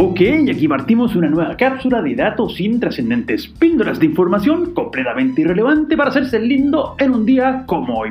Ok, 0.00 0.20
aquí 0.48 0.68
partimos 0.68 1.16
una 1.16 1.28
nueva 1.28 1.56
cápsula 1.56 2.00
de 2.00 2.14
datos 2.14 2.60
intrascendentes, 2.60 3.48
píldoras 3.48 3.98
de 3.98 4.06
información 4.06 4.72
completamente 4.72 5.40
irrelevante 5.40 5.96
para 5.96 6.10
hacerse 6.10 6.38
lindo 6.38 6.94
en 7.00 7.10
un 7.10 7.26
día 7.26 7.64
como 7.66 7.98
hoy. 7.98 8.10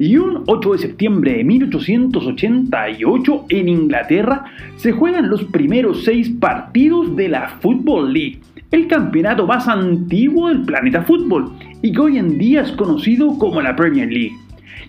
Y 0.00 0.16
un 0.16 0.42
8 0.48 0.72
de 0.72 0.78
septiembre 0.78 1.34
de 1.34 1.44
1888 1.44 3.44
en 3.50 3.68
Inglaterra 3.68 4.46
se 4.78 4.90
juegan 4.90 5.30
los 5.30 5.44
primeros 5.44 6.02
seis 6.02 6.28
partidos 6.28 7.14
de 7.14 7.28
la 7.28 7.50
Football 7.60 8.12
League, 8.12 8.40
el 8.72 8.88
campeonato 8.88 9.46
más 9.46 9.68
antiguo 9.68 10.48
del 10.48 10.62
planeta 10.62 11.02
fútbol 11.02 11.52
y 11.82 11.92
que 11.92 12.00
hoy 12.00 12.18
en 12.18 12.36
día 12.36 12.62
es 12.62 12.72
conocido 12.72 13.38
como 13.38 13.62
la 13.62 13.76
Premier 13.76 14.12
League. 14.12 14.34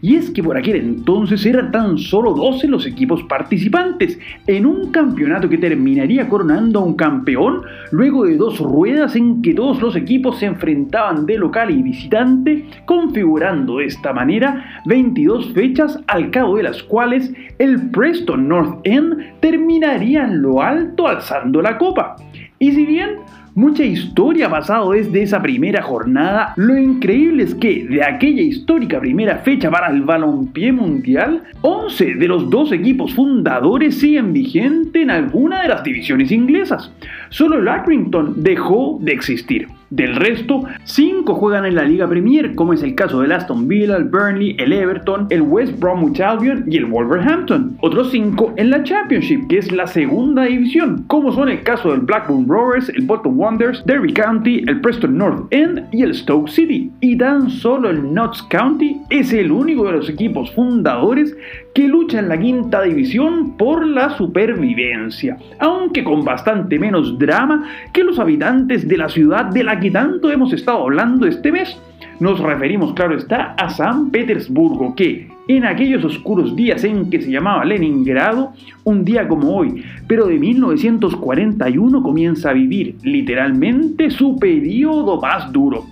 Y 0.01 0.15
es 0.15 0.29
que 0.29 0.43
por 0.43 0.57
aquel 0.57 0.77
entonces 0.77 1.45
eran 1.45 1.71
tan 1.71 1.97
solo 1.97 2.33
12 2.33 2.67
los 2.67 2.85
equipos 2.85 3.23
participantes 3.23 4.17
en 4.47 4.65
un 4.65 4.91
campeonato 4.91 5.49
que 5.49 5.57
terminaría 5.57 6.29
coronando 6.29 6.79
a 6.79 6.83
un 6.83 6.95
campeón 6.95 7.61
luego 7.91 8.25
de 8.25 8.37
dos 8.37 8.59
ruedas 8.59 9.15
en 9.15 9.41
que 9.41 9.53
todos 9.53 9.81
los 9.81 9.95
equipos 9.95 10.39
se 10.39 10.45
enfrentaban 10.45 11.25
de 11.25 11.37
local 11.37 11.71
y 11.71 11.81
visitante, 11.81 12.65
configurando 12.85 13.77
de 13.77 13.85
esta 13.85 14.13
manera 14.13 14.81
22 14.85 15.53
fechas 15.53 15.99
al 16.07 16.31
cabo 16.31 16.57
de 16.57 16.63
las 16.63 16.83
cuales 16.83 17.33
el 17.57 17.89
Preston 17.91 18.47
North 18.47 18.79
End 18.83 19.39
terminaría 19.39 20.23
en 20.25 20.41
lo 20.41 20.61
alto 20.61 21.07
alzando 21.07 21.61
la 21.61 21.77
copa. 21.77 22.15
Y 22.59 22.71
si 22.71 22.85
bien 22.85 23.17
Mucha 23.59 23.83
historia 23.83 24.45
ha 24.45 24.49
pasado 24.49 24.91
desde 24.91 25.21
esa 25.21 25.41
primera 25.41 25.81
jornada. 25.81 26.53
Lo 26.55 26.77
increíble 26.77 27.43
es 27.43 27.53
que 27.53 27.85
de 27.89 28.01
aquella 28.01 28.41
histórica 28.41 29.01
primera 29.01 29.39
fecha 29.39 29.69
para 29.69 29.91
el 29.91 30.03
balompié 30.03 30.71
mundial, 30.71 31.43
11 31.59 32.15
de 32.15 32.27
los 32.29 32.49
dos 32.49 32.71
equipos 32.71 33.13
fundadores 33.13 33.99
siguen 33.99 34.31
vigentes 34.31 35.01
en 35.01 35.11
alguna 35.11 35.63
de 35.63 35.67
las 35.67 35.83
divisiones 35.83 36.31
inglesas. 36.31 36.89
Solo 37.27 37.59
el 37.59 37.67
Accrington 37.67 38.41
dejó 38.41 38.97
de 39.01 39.11
existir. 39.11 39.67
Del 39.89 40.15
resto, 40.15 40.65
5 40.83 41.33
juegan 41.33 41.65
en 41.65 41.75
la 41.75 41.83
Liga 41.83 42.07
Premier, 42.07 42.53
como 42.53 42.73
es 42.73 42.83
el 42.83 42.93
caso 42.95 43.21
del 43.21 43.31
Aston 43.31 43.67
Villa, 43.67 43.97
el 43.97 44.03
Burnley, 44.03 44.55
el 44.59 44.71
Everton, 44.71 45.27
el 45.29 45.41
West 45.41 45.79
Bromwich 45.79 46.19
Albion 46.21 46.65
y 46.67 46.77
el 46.77 46.85
Wolverhampton. 46.85 47.77
Otros 47.81 48.11
5 48.11 48.53
en 48.57 48.69
la 48.69 48.83
Championship, 48.83 49.47
que 49.47 49.57
es 49.57 49.71
la 49.71 49.87
segunda 49.87 50.43
división, 50.43 51.05
como 51.07 51.31
son 51.31 51.49
el 51.49 51.63
caso 51.63 51.91
del 51.91 52.01
Blackburn 52.01 52.47
Rovers, 52.47 52.89
el 52.89 53.05
Bolton 53.05 53.39
Wanderers, 53.39 53.83
Derby 53.85 54.13
County, 54.13 54.63
el 54.67 54.79
Preston 54.81 55.17
North 55.17 55.47
End 55.51 55.87
y 55.91 56.03
el 56.03 56.13
Stoke 56.13 56.49
City. 56.49 56.91
Y 57.01 57.17
tan 57.17 57.49
solo 57.49 57.89
el 57.89 58.13
Notts 58.13 58.43
County 58.43 58.98
es 59.09 59.33
el 59.33 59.51
único 59.51 59.85
de 59.85 59.93
los 59.93 60.09
equipos 60.09 60.51
fundadores 60.51 61.35
que 61.73 61.87
lucha 61.87 62.19
en 62.19 62.29
la 62.29 62.39
quinta 62.39 62.83
división 62.83 63.57
por 63.57 63.85
la 63.85 64.11
supervivencia, 64.11 65.37
aunque 65.59 66.03
con 66.03 66.23
bastante 66.23 66.77
menos 66.77 67.17
drama 67.17 67.67
que 67.91 68.03
los 68.03 68.19
habitantes 68.19 68.87
de 68.87 68.97
la 68.97 69.09
ciudad 69.09 69.45
de 69.45 69.63
la 69.63 69.79
que 69.79 69.89
tanto 69.89 70.31
hemos 70.31 70.53
estado 70.53 70.83
hablando 70.83 71.25
este 71.25 71.51
mes. 71.51 71.79
Nos 72.19 72.39
referimos, 72.39 72.93
claro 72.93 73.15
está, 73.15 73.53
a 73.53 73.69
San 73.69 74.11
Petersburgo, 74.11 74.93
que 74.93 75.29
en 75.47 75.65
aquellos 75.65 76.03
oscuros 76.03 76.55
días 76.55 76.83
en 76.83 77.09
que 77.09 77.21
se 77.21 77.31
llamaba 77.31 77.65
Leningrado, 77.65 78.51
un 78.83 79.03
día 79.05 79.27
como 79.27 79.55
hoy, 79.55 79.83
pero 80.05 80.27
de 80.27 80.37
1941 80.37 82.03
comienza 82.03 82.49
a 82.51 82.53
vivir 82.53 82.95
literalmente 83.03 84.11
su 84.11 84.37
periodo 84.37 85.19
más 85.19 85.51
duro 85.51 85.85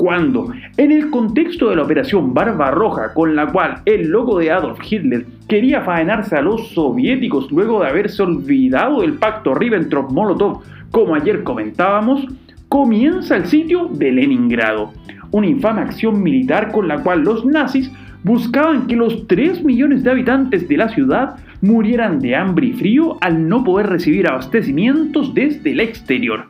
cuando, 0.00 0.50
en 0.78 0.92
el 0.92 1.10
contexto 1.10 1.68
de 1.68 1.76
la 1.76 1.82
operación 1.82 2.32
Barbarroja, 2.32 3.12
con 3.12 3.36
la 3.36 3.52
cual 3.52 3.82
el 3.84 4.08
loco 4.08 4.38
de 4.38 4.50
Adolf 4.50 4.78
Hitler 4.90 5.26
quería 5.46 5.82
faenarse 5.82 6.36
a 6.36 6.40
los 6.40 6.68
soviéticos 6.68 7.52
luego 7.52 7.82
de 7.82 7.88
haberse 7.90 8.22
olvidado 8.22 9.02
del 9.02 9.18
pacto 9.18 9.54
Ribbentrop-Molotov, 9.54 10.62
como 10.90 11.14
ayer 11.14 11.42
comentábamos, 11.42 12.26
comienza 12.70 13.36
el 13.36 13.44
sitio 13.44 13.90
de 13.92 14.10
Leningrado, 14.10 14.90
una 15.32 15.48
infame 15.48 15.82
acción 15.82 16.22
militar 16.22 16.72
con 16.72 16.88
la 16.88 17.02
cual 17.02 17.20
los 17.20 17.44
nazis 17.44 17.92
buscaban 18.22 18.86
que 18.86 18.96
los 18.96 19.26
3 19.26 19.64
millones 19.64 20.02
de 20.04 20.10
habitantes 20.10 20.68
de 20.68 20.76
la 20.76 20.88
ciudad 20.88 21.36
murieran 21.60 22.20
de 22.20 22.36
hambre 22.36 22.68
y 22.68 22.72
frío 22.72 23.18
al 23.20 23.48
no 23.48 23.64
poder 23.64 23.88
recibir 23.88 24.26
abastecimientos 24.26 25.34
desde 25.34 25.72
el 25.72 25.80
exterior. 25.80 26.46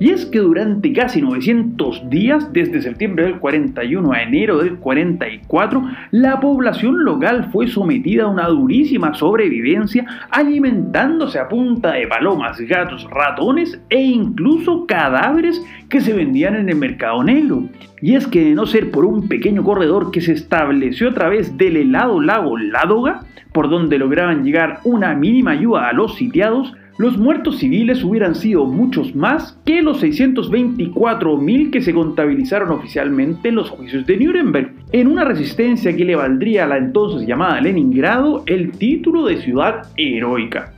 Y 0.00 0.10
es 0.10 0.24
que 0.26 0.38
durante 0.38 0.92
casi 0.92 1.20
900 1.20 2.08
días, 2.08 2.52
desde 2.52 2.82
septiembre 2.82 3.24
del 3.24 3.38
41 3.38 4.12
a 4.12 4.22
enero 4.22 4.58
del 4.58 4.76
44, 4.76 5.82
la 6.12 6.40
población 6.40 7.04
local 7.04 7.48
fue 7.52 7.68
sometida 7.68 8.24
a 8.24 8.28
una 8.28 8.48
durísima 8.48 9.14
sobrevivencia, 9.14 10.06
alimentándose 10.30 11.38
a 11.38 11.48
punta 11.48 11.92
de 11.92 12.06
palomas, 12.06 12.60
gatos, 12.60 13.06
ratones 13.10 13.80
e 13.90 14.00
incluso 14.00 14.86
cadáveres 14.86 15.62
que 15.88 16.00
se 16.00 16.12
vendían 16.12 16.56
en 16.56 16.68
el 16.68 16.76
mercado 16.76 17.22
negro. 17.22 17.68
Y 18.00 18.16
es 18.16 18.26
que 18.26 18.44
de 18.44 18.54
no 18.54 18.66
ser 18.66 18.90
por 18.90 19.06
un 19.06 19.28
pequeño 19.28 19.64
corredor 19.64 20.10
que 20.10 20.20
se 20.20 20.32
estableció 20.32 21.13
a 21.14 21.20
través 21.20 21.56
del 21.56 21.76
helado 21.76 22.20
lago 22.20 22.58
Ládoga, 22.58 23.20
por 23.52 23.70
donde 23.70 23.98
lograban 23.98 24.42
llegar 24.42 24.80
una 24.82 25.14
mínima 25.14 25.52
ayuda 25.52 25.88
a 25.88 25.92
los 25.92 26.16
sitiados, 26.16 26.74
los 26.98 27.16
muertos 27.16 27.58
civiles 27.58 28.02
hubieran 28.02 28.34
sido 28.34 28.66
muchos 28.66 29.14
más 29.14 29.60
que 29.64 29.80
los 29.80 30.02
624.000 30.02 31.70
que 31.70 31.82
se 31.82 31.94
contabilizaron 31.94 32.70
oficialmente 32.70 33.48
en 33.48 33.54
los 33.54 33.70
juicios 33.70 34.04
de 34.06 34.16
Nuremberg, 34.16 34.72
en 34.90 35.06
una 35.06 35.24
resistencia 35.24 35.94
que 35.96 36.04
le 36.04 36.16
valdría 36.16 36.64
a 36.64 36.68
la 36.68 36.78
entonces 36.78 37.26
llamada 37.28 37.60
Leningrado 37.60 38.42
el 38.46 38.72
título 38.72 39.24
de 39.26 39.36
ciudad 39.36 39.86
heroica. 39.96 40.73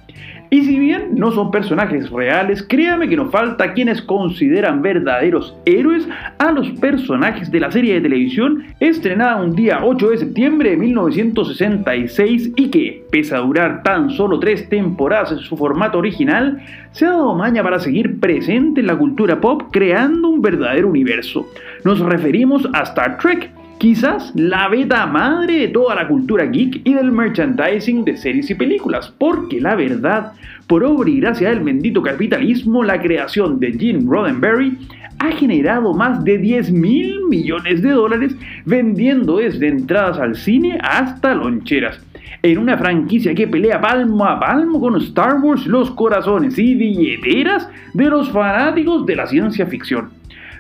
Y 0.51 0.62
si 0.62 0.79
bien 0.79 1.15
no 1.15 1.33
son 1.33 1.51
personajes 1.51 2.11
reales, 2.11 2.62
créame 2.62 3.09
que 3.09 3.17
nos 3.17 3.31
falta 3.31 3.73
quienes 3.73 4.01
consideran 4.03 4.81
verdaderos 4.81 5.57
héroes 5.65 6.09
a 6.39 6.53
los 6.53 6.71
personajes 6.73 7.51
de 7.51 7.61
la 7.61 7.71
serie 7.71 7.95
de 7.95 8.03
televisión 8.03 8.65
estrenada 8.79 9.43
un 9.43 9.57
día 9.57 9.81
8 9.83 10.11
de 10.11 10.19
septiembre 10.19 10.71
de 10.71 10.77
1966 10.77 12.53
y 12.57 12.71
que, 12.71 13.05
pese 13.11 13.34
a 13.34 13.41
durar 13.41 13.83
tan 13.83 14.11
solo 14.11 14.39
tres 14.39 14.69
temporadas 14.69 15.33
en 15.33 15.39
su 15.39 15.57
formato 15.57 15.99
original, 15.99 16.59
se 16.93 17.07
ha 17.07 17.11
dado 17.11 17.34
maña 17.34 17.63
para 17.63 17.81
seguir 17.81 18.21
presente 18.21 18.81
en 18.81 18.87
la 18.87 18.97
cultura 18.97 19.41
pop 19.41 19.65
creando 19.73 20.28
un 20.28 20.41
verdadero 20.41 20.89
universo. 20.89 21.49
Nos 21.84 22.01
referimos 22.01 22.69
a 22.73 22.83
Star 22.83 23.19
Trek, 23.19 23.51
quizás 23.79 24.33
la 24.35 24.69
beta 24.69 25.07
madre 25.07 25.61
de 25.61 25.69
toda 25.69 25.95
la 25.95 26.09
cultura 26.09 26.45
geek 26.47 26.81
y 26.85 26.95
del 26.95 27.13
merchandising 27.13 28.05
de 28.05 28.17
series 28.17 28.51
y 28.51 28.55
películas, 28.55 29.13
porque 29.19 29.61
la 29.61 29.75
verdad, 29.75 30.33
por 30.67 30.85
obra 30.85 31.11
y 31.11 31.21
gracia 31.21 31.51
del 31.51 31.61
bendito 31.61 32.03
capitalismo, 32.03 32.83
la 32.83 33.01
creación 33.01 33.61
de 33.61 33.73
Gene 33.73 34.05
Roddenberry 34.07 34.79
ha 35.19 35.33
generado 35.33 35.95
más 35.95 36.23
de 36.25 36.39
10 36.39 36.73
mil 36.73 37.25
millones 37.29 37.83
de 37.83 37.91
dólares 37.91 38.37
vendiendo 38.65 39.39
desde 39.39 39.69
entradas 39.69 40.19
al 40.19 40.37
cine 40.37 40.79
hasta 40.83 41.35
loncheras. 41.35 42.01
En 42.43 42.59
una 42.59 42.77
franquicia 42.77 43.35
que 43.35 43.49
pelea 43.49 43.81
palmo 43.81 44.25
a 44.25 44.39
palmo 44.39 44.81
con 44.81 44.97
Star 44.97 45.41
Wars 45.41 45.67
los 45.67 45.91
corazones 45.93 46.59
y 46.59 46.75
billeteras 46.75 47.69
de 47.95 48.05
los 48.05 48.31
fanáticos 48.31 49.07
de 49.07 49.17
la 49.17 49.27
ciencia 49.27 49.67
ficción. 49.67 50.11